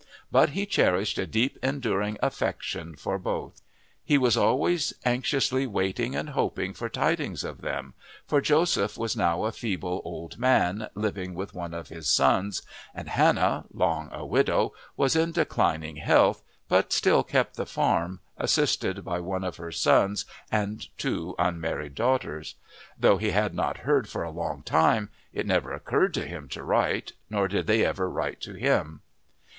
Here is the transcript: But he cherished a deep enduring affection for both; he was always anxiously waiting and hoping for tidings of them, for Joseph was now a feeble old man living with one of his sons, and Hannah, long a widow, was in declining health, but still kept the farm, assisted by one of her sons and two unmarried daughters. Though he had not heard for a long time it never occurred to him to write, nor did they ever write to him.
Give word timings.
But 0.31 0.49
he 0.57 0.65
cherished 0.65 1.19
a 1.19 1.27
deep 1.27 1.59
enduring 1.61 2.17
affection 2.23 2.95
for 2.95 3.19
both; 3.19 3.61
he 4.03 4.17
was 4.17 4.35
always 4.35 4.93
anxiously 5.05 5.67
waiting 5.67 6.15
and 6.15 6.29
hoping 6.29 6.73
for 6.73 6.89
tidings 6.89 7.43
of 7.43 7.61
them, 7.61 7.93
for 8.25 8.41
Joseph 8.41 8.97
was 8.97 9.15
now 9.15 9.45
a 9.45 9.51
feeble 9.51 10.01
old 10.03 10.39
man 10.39 10.89
living 10.95 11.35
with 11.35 11.53
one 11.53 11.75
of 11.75 11.89
his 11.89 12.09
sons, 12.09 12.63
and 12.95 13.09
Hannah, 13.09 13.65
long 13.71 14.09
a 14.11 14.25
widow, 14.25 14.73
was 14.97 15.15
in 15.15 15.33
declining 15.33 15.97
health, 15.97 16.41
but 16.67 16.91
still 16.91 17.23
kept 17.23 17.55
the 17.55 17.67
farm, 17.67 18.21
assisted 18.37 19.05
by 19.05 19.19
one 19.19 19.43
of 19.43 19.57
her 19.57 19.71
sons 19.71 20.25
and 20.51 20.87
two 20.97 21.35
unmarried 21.37 21.93
daughters. 21.93 22.55
Though 22.99 23.17
he 23.17 23.29
had 23.29 23.53
not 23.53 23.77
heard 23.85 24.09
for 24.09 24.23
a 24.23 24.31
long 24.31 24.63
time 24.63 25.11
it 25.31 25.45
never 25.45 25.71
occurred 25.71 26.15
to 26.15 26.25
him 26.25 26.47
to 26.49 26.63
write, 26.63 27.11
nor 27.29 27.47
did 27.47 27.67
they 27.67 27.85
ever 27.85 28.09
write 28.09 28.41
to 28.41 28.53
him. 28.55 29.01